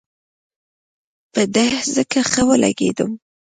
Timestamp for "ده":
1.53-1.65